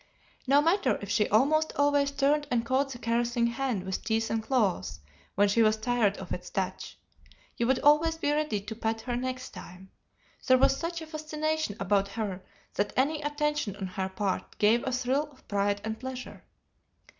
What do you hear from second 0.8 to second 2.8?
if she almost always turned and